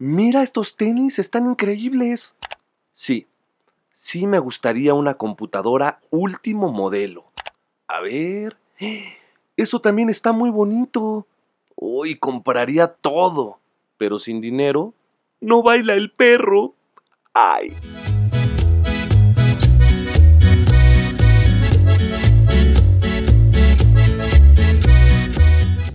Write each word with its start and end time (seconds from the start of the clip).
Mira, 0.00 0.44
estos 0.44 0.76
tenis 0.76 1.18
están 1.18 1.50
increíbles. 1.50 2.36
Sí, 2.92 3.26
sí 3.94 4.28
me 4.28 4.38
gustaría 4.38 4.94
una 4.94 5.14
computadora 5.14 5.98
último 6.10 6.70
modelo. 6.70 7.32
A 7.88 7.98
ver, 7.98 8.56
eso 9.56 9.80
también 9.80 10.08
está 10.08 10.30
muy 10.30 10.50
bonito. 10.50 11.26
Hoy 11.74 12.16
compraría 12.16 12.86
todo, 12.86 13.58
pero 13.96 14.20
sin 14.20 14.40
dinero 14.40 14.94
no 15.40 15.64
baila 15.64 15.94
el 15.94 16.12
perro. 16.12 16.74
Ay. 17.34 17.72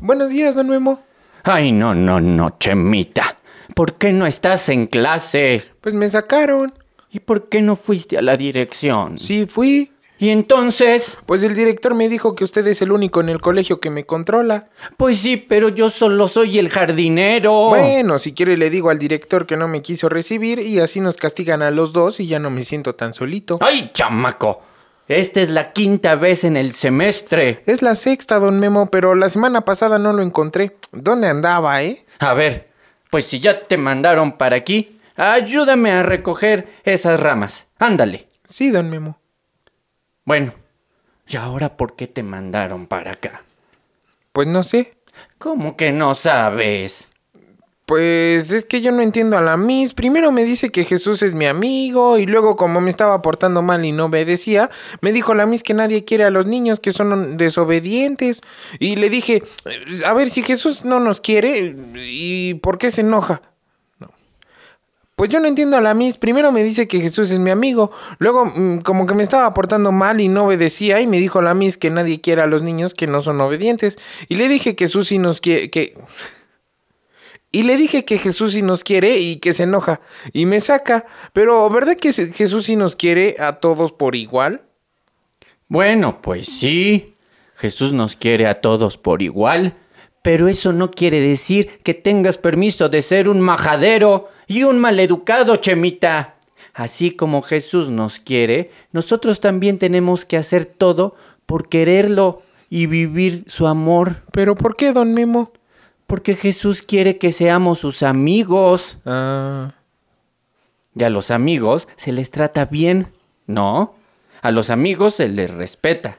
Buenos 0.00 0.30
días, 0.30 0.54
don 0.54 0.68
Memo. 0.68 1.00
Ay, 1.42 1.72
no, 1.72 1.96
no, 1.96 2.20
no, 2.20 2.50
Chemita. 2.60 3.37
¿Por 3.78 3.94
qué 3.94 4.12
no 4.12 4.26
estás 4.26 4.68
en 4.70 4.88
clase? 4.88 5.62
Pues 5.80 5.94
me 5.94 6.10
sacaron. 6.10 6.74
¿Y 7.12 7.20
por 7.20 7.48
qué 7.48 7.62
no 7.62 7.76
fuiste 7.76 8.18
a 8.18 8.22
la 8.22 8.36
dirección? 8.36 9.20
Sí, 9.20 9.46
fui. 9.46 9.92
¿Y 10.18 10.30
entonces? 10.30 11.16
Pues 11.26 11.44
el 11.44 11.54
director 11.54 11.94
me 11.94 12.08
dijo 12.08 12.34
que 12.34 12.42
usted 12.42 12.66
es 12.66 12.82
el 12.82 12.90
único 12.90 13.20
en 13.20 13.28
el 13.28 13.40
colegio 13.40 13.78
que 13.78 13.88
me 13.90 14.04
controla. 14.04 14.68
Pues 14.96 15.18
sí, 15.18 15.36
pero 15.36 15.68
yo 15.68 15.90
solo 15.90 16.26
soy 16.26 16.58
el 16.58 16.70
jardinero. 16.70 17.68
Bueno, 17.68 18.18
si 18.18 18.32
quiere 18.32 18.56
le 18.56 18.68
digo 18.68 18.90
al 18.90 18.98
director 18.98 19.46
que 19.46 19.56
no 19.56 19.68
me 19.68 19.80
quiso 19.80 20.08
recibir 20.08 20.58
y 20.58 20.80
así 20.80 20.98
nos 20.98 21.16
castigan 21.16 21.62
a 21.62 21.70
los 21.70 21.92
dos 21.92 22.18
y 22.18 22.26
ya 22.26 22.40
no 22.40 22.50
me 22.50 22.64
siento 22.64 22.96
tan 22.96 23.14
solito. 23.14 23.58
¡Ay, 23.60 23.92
chamaco! 23.94 24.60
Esta 25.06 25.40
es 25.40 25.50
la 25.50 25.72
quinta 25.72 26.16
vez 26.16 26.42
en 26.42 26.56
el 26.56 26.74
semestre. 26.74 27.62
Es 27.64 27.80
la 27.82 27.94
sexta, 27.94 28.40
don 28.40 28.58
Memo, 28.58 28.90
pero 28.90 29.14
la 29.14 29.28
semana 29.28 29.60
pasada 29.60 30.00
no 30.00 30.12
lo 30.12 30.22
encontré. 30.22 30.76
¿Dónde 30.90 31.28
andaba, 31.28 31.80
eh? 31.84 32.04
A 32.18 32.34
ver, 32.34 32.67
pues 33.10 33.26
si 33.26 33.40
ya 33.40 33.66
te 33.66 33.76
mandaron 33.76 34.36
para 34.36 34.56
aquí, 34.56 35.00
ayúdame 35.16 35.90
a 35.92 36.02
recoger 36.02 36.68
esas 36.84 37.18
ramas. 37.20 37.66
Ándale. 37.78 38.28
Sí, 38.44 38.70
don 38.70 38.90
Memo. 38.90 39.18
Bueno, 40.24 40.54
¿y 41.26 41.36
ahora 41.36 41.76
por 41.76 41.96
qué 41.96 42.06
te 42.06 42.22
mandaron 42.22 42.86
para 42.86 43.12
acá? 43.12 43.42
Pues 44.32 44.46
no 44.46 44.62
sé. 44.62 44.94
¿Cómo 45.38 45.76
que 45.76 45.92
no 45.92 46.14
sabes? 46.14 47.08
Pues 47.88 48.52
es 48.52 48.66
que 48.66 48.82
yo 48.82 48.92
no 48.92 49.00
entiendo 49.00 49.38
a 49.38 49.40
la 49.40 49.56
Miss. 49.56 49.94
Primero 49.94 50.30
me 50.30 50.44
dice 50.44 50.68
que 50.68 50.84
Jesús 50.84 51.22
es 51.22 51.32
mi 51.32 51.46
amigo 51.46 52.18
y 52.18 52.26
luego 52.26 52.54
como 52.54 52.82
me 52.82 52.90
estaba 52.90 53.22
portando 53.22 53.62
mal 53.62 53.82
y 53.82 53.92
no 53.92 54.04
obedecía, 54.04 54.68
me 55.00 55.10
dijo 55.10 55.34
la 55.34 55.46
Miss 55.46 55.62
que 55.62 55.72
nadie 55.72 56.04
quiere 56.04 56.24
a 56.24 56.30
los 56.30 56.44
niños 56.44 56.80
que 56.80 56.92
son 56.92 57.38
desobedientes. 57.38 58.42
Y 58.78 58.96
le 58.96 59.08
dije, 59.08 59.42
a 60.04 60.12
ver, 60.12 60.28
si 60.28 60.42
Jesús 60.42 60.84
no 60.84 61.00
nos 61.00 61.22
quiere, 61.22 61.76
¿y 61.94 62.56
por 62.56 62.76
qué 62.76 62.90
se 62.90 63.00
enoja? 63.00 63.40
No. 63.98 64.10
Pues 65.16 65.30
yo 65.30 65.40
no 65.40 65.46
entiendo 65.46 65.78
a 65.78 65.80
la 65.80 65.94
Miss. 65.94 66.18
Primero 66.18 66.52
me 66.52 66.62
dice 66.62 66.88
que 66.88 67.00
Jesús 67.00 67.30
es 67.30 67.38
mi 67.38 67.50
amigo. 67.50 67.90
Luego 68.18 68.52
mm, 68.54 68.80
como 68.80 69.06
que 69.06 69.14
me 69.14 69.22
estaba 69.22 69.54
portando 69.54 69.92
mal 69.92 70.20
y 70.20 70.28
no 70.28 70.44
obedecía 70.44 71.00
y 71.00 71.06
me 71.06 71.18
dijo 71.18 71.40
la 71.40 71.54
Miss 71.54 71.78
que 71.78 71.88
nadie 71.88 72.20
quiere 72.20 72.42
a 72.42 72.46
los 72.46 72.62
niños 72.62 72.92
que 72.92 73.06
no 73.06 73.22
son 73.22 73.40
obedientes. 73.40 73.96
Y 74.28 74.34
le 74.34 74.46
dije 74.46 74.76
que 74.76 74.84
Jesús 74.84 75.08
sí 75.08 75.16
nos 75.16 75.40
quiere... 75.40 75.70
Que... 75.70 75.94
Y 77.50 77.62
le 77.62 77.76
dije 77.76 78.04
que 78.04 78.18
Jesús 78.18 78.52
sí 78.52 78.62
nos 78.62 78.84
quiere 78.84 79.18
y 79.18 79.36
que 79.36 79.54
se 79.54 79.62
enoja. 79.62 80.00
Y 80.32 80.44
me 80.44 80.60
saca. 80.60 81.06
Pero 81.32 81.68
¿verdad 81.70 81.96
que 81.96 82.12
Jesús 82.12 82.66
sí 82.66 82.76
nos 82.76 82.94
quiere 82.94 83.36
a 83.38 83.54
todos 83.54 83.92
por 83.92 84.14
igual? 84.14 84.62
Bueno, 85.68 86.20
pues 86.20 86.46
sí. 86.46 87.14
Jesús 87.54 87.92
nos 87.92 88.16
quiere 88.16 88.46
a 88.46 88.60
todos 88.60 88.98
por 88.98 89.22
igual. 89.22 89.74
Pero 90.22 90.48
eso 90.48 90.72
no 90.72 90.90
quiere 90.90 91.20
decir 91.20 91.80
que 91.82 91.94
tengas 91.94 92.36
permiso 92.36 92.88
de 92.88 93.00
ser 93.00 93.28
un 93.28 93.40
majadero 93.40 94.28
y 94.46 94.64
un 94.64 94.78
maleducado, 94.78 95.56
Chemita. 95.56 96.36
Así 96.74 97.12
como 97.12 97.42
Jesús 97.42 97.88
nos 97.88 98.18
quiere, 98.18 98.70
nosotros 98.92 99.40
también 99.40 99.78
tenemos 99.78 100.24
que 100.24 100.36
hacer 100.36 100.66
todo 100.66 101.16
por 101.46 101.68
quererlo 101.68 102.42
y 102.68 102.86
vivir 102.86 103.44
su 103.46 103.66
amor. 103.66 104.22
¿Pero 104.32 104.54
por 104.54 104.76
qué, 104.76 104.92
don 104.92 105.14
Memo? 105.14 105.52
Porque 106.08 106.36
Jesús 106.36 106.80
quiere 106.80 107.18
que 107.18 107.32
seamos 107.32 107.80
sus 107.80 108.02
amigos. 108.02 108.96
Ah. 109.04 109.74
Y 110.96 111.04
a 111.04 111.10
los 111.10 111.30
amigos 111.30 111.86
se 111.96 112.12
les 112.12 112.30
trata 112.30 112.64
bien, 112.64 113.12
¿no? 113.46 113.94
A 114.40 114.50
los 114.50 114.70
amigos 114.70 115.16
se 115.16 115.28
les 115.28 115.50
respeta. 115.50 116.18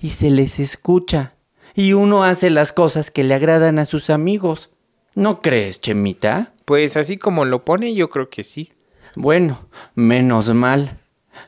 Y 0.00 0.08
se 0.08 0.30
les 0.30 0.58
escucha. 0.58 1.34
Y 1.74 1.92
uno 1.92 2.24
hace 2.24 2.48
las 2.48 2.72
cosas 2.72 3.10
que 3.10 3.22
le 3.22 3.34
agradan 3.34 3.78
a 3.78 3.84
sus 3.84 4.08
amigos. 4.08 4.70
¿No 5.14 5.42
crees, 5.42 5.82
Chemita? 5.82 6.54
Pues 6.64 6.96
así 6.96 7.18
como 7.18 7.44
lo 7.44 7.66
pone, 7.66 7.94
yo 7.94 8.08
creo 8.08 8.30
que 8.30 8.44
sí. 8.44 8.72
Bueno, 9.14 9.68
menos 9.94 10.54
mal. 10.54 11.00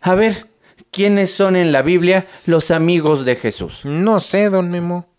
A 0.03 0.15
ver, 0.15 0.51
¿quiénes 0.91 1.33
son 1.33 1.57
en 1.57 1.73
la 1.73 1.81
Biblia 1.81 2.29
los 2.45 2.71
amigos 2.71 3.25
de 3.25 3.37
Jesús? 3.37 3.81
No 3.85 4.21
sé, 4.21 4.51
don 4.51 4.71
Memo. 4.71 5.10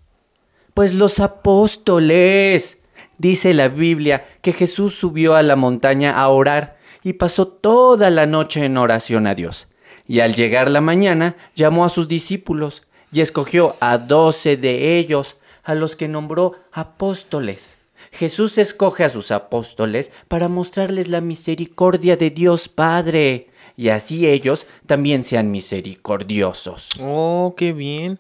Pues 0.74 0.94
los 0.94 1.20
apóstoles. 1.20 2.78
Dice 3.18 3.54
la 3.54 3.68
Biblia 3.68 4.26
que 4.42 4.54
Jesús 4.54 4.96
subió 4.96 5.36
a 5.36 5.44
la 5.44 5.56
montaña 5.56 6.14
a 6.20 6.28
orar 6.30 6.78
y 7.04 7.14
pasó 7.14 7.48
toda 7.48 8.10
la 8.10 8.26
noche 8.26 8.66
en 8.66 8.78
oración 8.78 9.28
a 9.28 9.36
Dios. 9.36 9.68
Y 10.08 10.22
al 10.22 10.34
llegar 10.34 10.70
la 10.72 10.82
mañana 10.82 11.36
llamó 11.56 11.86
a 11.86 11.90
sus 11.90 12.08
discípulos 12.08 12.84
y 13.12 13.22
escogió 13.22 13.76
a 13.80 13.98
doce 13.98 14.58
de 14.58 14.98
ellos, 14.98 15.38
a 15.64 15.76
los 15.76 15.96
que 15.96 16.08
nombró 16.08 16.56
apóstoles. 16.72 17.78
Jesús 18.12 18.58
escoge 18.58 19.04
a 19.04 19.10
sus 19.10 19.32
apóstoles 19.32 20.12
para 20.28 20.48
mostrarles 20.48 21.08
la 21.08 21.22
misericordia 21.22 22.18
de 22.18 22.32
Dios 22.32 22.68
Padre, 22.68 23.50
y 23.78 23.90
así 23.90 24.28
ellos 24.28 24.68
también 24.86 25.24
sean 25.24 25.52
misericordiosos. 25.52 26.90
Oh, 27.00 27.54
qué 27.56 27.74
bien. 27.74 28.20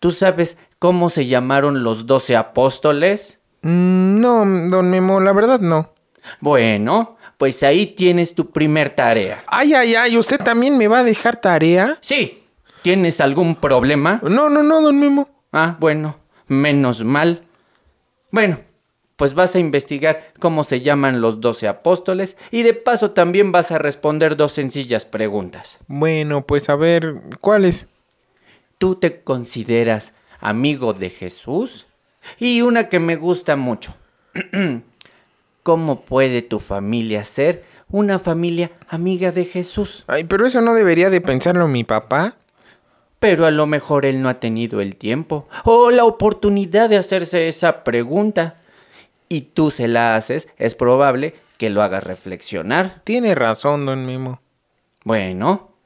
¿Tú 0.00 0.10
sabes 0.10 0.56
cómo 0.82 1.10
se 1.10 1.28
llamaron 1.28 1.84
los 1.84 2.06
doce 2.06 2.34
apóstoles? 2.34 3.38
Mm, 3.62 4.18
no, 4.18 4.44
don 4.68 4.90
Memo, 4.90 5.20
la 5.20 5.32
verdad 5.32 5.60
no. 5.60 5.92
Bueno, 6.40 7.18
pues 7.38 7.62
ahí 7.62 7.86
tienes 7.86 8.34
tu 8.34 8.50
primer 8.50 8.90
tarea. 8.90 9.44
Ay, 9.46 9.74
ay, 9.74 9.94
ay, 9.94 10.16
¿usted 10.18 10.38
también 10.38 10.76
me 10.76 10.88
va 10.88 10.98
a 10.98 11.04
dejar 11.04 11.36
tarea? 11.36 11.98
Sí. 12.00 12.42
¿Tienes 12.82 13.20
algún 13.20 13.54
problema? 13.54 14.18
No, 14.24 14.50
no, 14.50 14.64
no, 14.64 14.80
don 14.80 14.98
Memo. 14.98 15.30
Ah, 15.52 15.76
bueno, 15.78 16.16
menos 16.48 17.04
mal. 17.04 17.44
Bueno, 18.32 18.58
pues 19.14 19.34
vas 19.34 19.54
a 19.54 19.60
investigar 19.60 20.32
cómo 20.40 20.64
se 20.64 20.80
llaman 20.80 21.20
los 21.20 21.40
doce 21.40 21.68
apóstoles 21.68 22.36
y 22.50 22.64
de 22.64 22.74
paso 22.74 23.12
también 23.12 23.52
vas 23.52 23.70
a 23.70 23.78
responder 23.78 24.36
dos 24.36 24.50
sencillas 24.50 25.04
preguntas. 25.04 25.78
Bueno, 25.86 26.44
pues 26.44 26.68
a 26.68 26.74
ver, 26.74 27.22
¿cuáles? 27.40 27.86
¿Tú 28.78 28.96
te 28.96 29.22
consideras 29.22 30.12
amigo 30.42 30.92
de 30.92 31.10
Jesús? 31.10 31.86
Y 32.38 32.62
una 32.62 32.88
que 32.88 32.98
me 32.98 33.16
gusta 33.16 33.56
mucho. 33.56 33.94
¿Cómo 35.62 36.02
puede 36.02 36.42
tu 36.42 36.58
familia 36.58 37.24
ser 37.24 37.64
una 37.88 38.18
familia 38.18 38.72
amiga 38.88 39.30
de 39.32 39.44
Jesús? 39.44 40.04
Ay, 40.06 40.24
pero 40.24 40.46
eso 40.46 40.60
no 40.60 40.74
debería 40.74 41.10
de 41.10 41.20
pensarlo 41.20 41.68
mi 41.68 41.84
papá. 41.84 42.36
Pero 43.18 43.46
a 43.46 43.52
lo 43.52 43.66
mejor 43.66 44.04
él 44.04 44.20
no 44.20 44.28
ha 44.28 44.40
tenido 44.40 44.80
el 44.80 44.96
tiempo 44.96 45.46
o 45.64 45.90
la 45.90 46.04
oportunidad 46.04 46.88
de 46.88 46.96
hacerse 46.96 47.46
esa 47.46 47.84
pregunta. 47.84 48.60
Y 49.28 49.42
tú 49.42 49.70
se 49.70 49.86
la 49.86 50.16
haces, 50.16 50.48
es 50.58 50.74
probable 50.74 51.34
que 51.56 51.70
lo 51.70 51.82
hagas 51.82 52.02
reflexionar. 52.02 53.00
Tiene 53.04 53.36
razón, 53.36 53.86
don 53.86 54.04
Memo. 54.04 54.42
Bueno, 55.04 55.76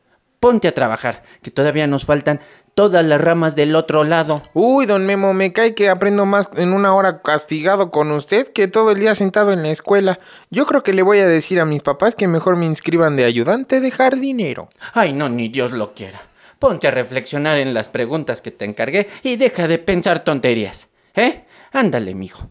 ponte 0.40 0.68
a 0.68 0.74
trabajar, 0.74 1.22
que 1.42 1.50
todavía 1.50 1.86
nos 1.86 2.06
faltan 2.06 2.40
todas 2.76 3.06
las 3.06 3.18
ramas 3.18 3.56
del 3.56 3.74
otro 3.74 4.04
lado. 4.04 4.42
Uy, 4.52 4.84
don 4.84 5.06
Memo, 5.06 5.32
me 5.32 5.54
cae 5.54 5.74
que 5.74 5.88
aprendo 5.88 6.26
más 6.26 6.50
en 6.56 6.74
una 6.74 6.94
hora 6.94 7.22
castigado 7.22 7.90
con 7.90 8.12
usted 8.12 8.48
que 8.48 8.68
todo 8.68 8.90
el 8.90 9.00
día 9.00 9.14
sentado 9.14 9.54
en 9.54 9.62
la 9.62 9.70
escuela. 9.70 10.20
Yo 10.50 10.66
creo 10.66 10.82
que 10.82 10.92
le 10.92 11.00
voy 11.00 11.18
a 11.18 11.26
decir 11.26 11.58
a 11.58 11.64
mis 11.64 11.80
papás 11.80 12.14
que 12.14 12.28
mejor 12.28 12.56
me 12.56 12.66
inscriban 12.66 13.16
de 13.16 13.24
ayudante 13.24 13.80
de 13.80 13.90
jardinero. 13.90 14.68
Ay, 14.92 15.14
no, 15.14 15.30
ni 15.30 15.48
Dios 15.48 15.72
lo 15.72 15.94
quiera. 15.94 16.20
Ponte 16.58 16.86
a 16.86 16.90
reflexionar 16.90 17.56
en 17.56 17.72
las 17.72 17.88
preguntas 17.88 18.42
que 18.42 18.50
te 18.50 18.66
encargué 18.66 19.08
y 19.22 19.36
deja 19.36 19.68
de 19.68 19.78
pensar 19.78 20.22
tonterías. 20.22 20.88
¿Eh? 21.14 21.46
Ándale, 21.72 22.14
mijo. 22.14 22.50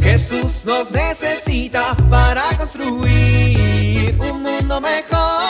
Jesús 0.00 0.64
nos 0.64 0.90
necesita 0.90 1.94
para 2.08 2.44
construir 2.56 4.16
un 4.18 4.42
mundo 4.42 4.80
mejor 4.80 5.45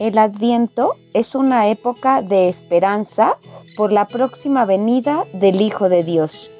El 0.00 0.16
Adviento 0.16 0.96
es 1.12 1.34
una 1.34 1.68
época 1.68 2.22
de 2.22 2.48
esperanza 2.48 3.36
por 3.76 3.92
la 3.92 4.08
próxima 4.08 4.64
venida 4.64 5.26
del 5.34 5.60
Hijo 5.60 5.90
de 5.90 6.04
Dios. 6.04 6.52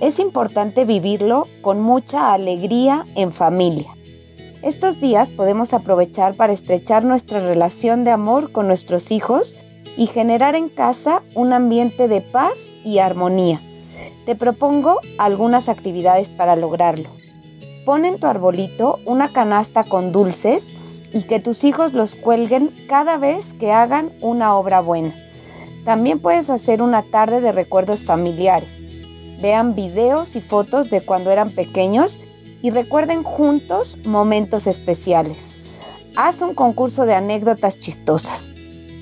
Es 0.00 0.18
importante 0.18 0.86
vivirlo 0.86 1.46
con 1.60 1.82
mucha 1.82 2.32
alegría 2.32 3.04
en 3.14 3.30
familia. 3.30 3.94
Estos 4.62 5.02
días 5.02 5.28
podemos 5.28 5.74
aprovechar 5.74 6.32
para 6.32 6.54
estrechar 6.54 7.04
nuestra 7.04 7.40
relación 7.40 8.04
de 8.04 8.10
amor 8.10 8.52
con 8.52 8.66
nuestros 8.66 9.10
hijos 9.10 9.58
y 9.98 10.06
generar 10.06 10.56
en 10.56 10.70
casa 10.70 11.20
un 11.34 11.52
ambiente 11.52 12.08
de 12.08 12.22
paz 12.22 12.70
y 12.86 13.00
armonía. 13.00 13.60
Te 14.24 14.34
propongo 14.34 14.98
algunas 15.18 15.68
actividades 15.68 16.30
para 16.30 16.56
lograrlo. 16.56 17.10
Pon 17.84 18.06
en 18.06 18.18
tu 18.18 18.26
arbolito 18.26 18.98
una 19.04 19.28
canasta 19.28 19.84
con 19.84 20.10
dulces 20.10 20.64
y 21.12 21.22
que 21.22 21.40
tus 21.40 21.64
hijos 21.64 21.92
los 21.92 22.14
cuelguen 22.14 22.70
cada 22.88 23.16
vez 23.16 23.52
que 23.54 23.72
hagan 23.72 24.12
una 24.20 24.54
obra 24.54 24.80
buena. 24.80 25.14
También 25.84 26.20
puedes 26.20 26.50
hacer 26.50 26.82
una 26.82 27.02
tarde 27.02 27.40
de 27.40 27.52
recuerdos 27.52 28.02
familiares. 28.02 28.68
Vean 29.40 29.74
videos 29.74 30.36
y 30.36 30.40
fotos 30.40 30.90
de 30.90 31.00
cuando 31.00 31.30
eran 31.30 31.50
pequeños 31.50 32.20
y 32.60 32.70
recuerden 32.70 33.22
juntos 33.22 33.98
momentos 34.04 34.66
especiales. 34.66 35.58
Haz 36.16 36.42
un 36.42 36.54
concurso 36.54 37.06
de 37.06 37.14
anécdotas 37.14 37.78
chistosas. 37.78 38.54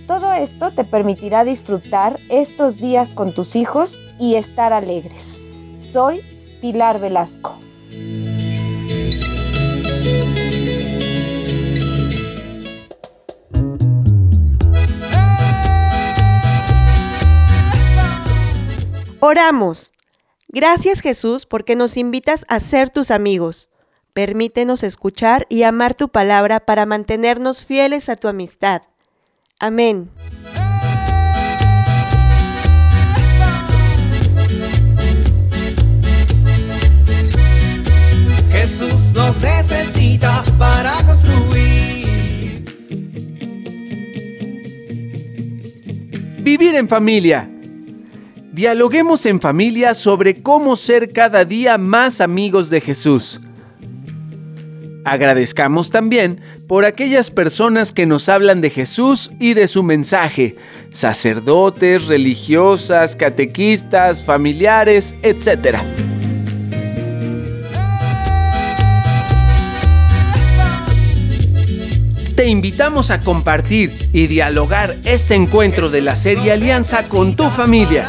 Todo 0.07 0.33
esto 0.33 0.71
te 0.71 0.85
permitirá 0.85 1.43
disfrutar 1.43 2.21
estos 2.29 2.77
días 2.79 3.11
con 3.11 3.35
tus 3.35 3.57
hijos 3.57 4.01
y 4.21 4.35
estar 4.37 4.73
alegres. 4.73 5.41
Soy 5.93 6.21
Pilar 6.61 7.01
Velasco. 7.01 7.66
Oramos. 19.27 19.93
Gracias 20.47 21.01
Jesús 21.01 21.47
porque 21.47 21.75
nos 21.75 21.97
invitas 21.97 22.45
a 22.47 22.61
ser 22.61 22.91
tus 22.91 23.11
amigos. 23.11 23.71
Permítenos 24.13 24.85
escuchar 24.85 25.47
y 25.49 25.65
amar 25.65 25.95
tu 25.95 26.11
palabra 26.11 26.61
para 26.61 26.87
mantenernos 26.87 27.67
fieles 27.67 28.09
a 28.09 28.15
tu 28.15 28.29
amistad. 28.29 28.83
Amén. 29.59 30.11
Jesús 38.53 39.13
nos 39.13 39.41
necesita 39.41 40.45
para 40.57 40.93
construir. 41.05 42.65
Vivir 46.45 46.77
en 46.77 46.89
familia. 46.89 47.51
Dialoguemos 48.57 49.27
en 49.27 49.39
familia 49.39 49.93
sobre 49.93 50.41
cómo 50.43 50.77
ser 50.77 51.13
cada 51.13 51.45
día 51.45 51.77
más 51.77 52.23
amigos 52.23 52.71
de 52.71 52.81
Jesús. 52.81 53.39
Agradezcamos 55.05 55.91
también 55.91 56.41
por 56.67 56.87
aquellas 56.87 57.31
personas 57.31 57.93
que 57.93 58.07
nos 58.07 58.31
hablan 58.31 58.63
de 58.63 58.71
Jesús 58.71 59.31
y 59.39 59.53
de 59.53 59.69
su 59.69 59.83
mensaje, 59.83 60.57
sacerdotes, 60.91 62.07
religiosas, 62.07 63.15
catequistas, 63.15 64.23
familiares, 64.23 65.15
etc. 65.23 65.77
Te 72.35 72.47
invitamos 72.47 73.11
a 73.11 73.21
compartir 73.21 73.95
y 74.15 74.29
dialogar 74.29 74.97
este 75.05 75.35
encuentro 75.35 75.91
de 75.91 76.01
la 76.01 76.17
serie 76.17 76.53
Alianza 76.53 77.07
con 77.07 77.37
tu 77.37 77.51
familia. 77.51 78.09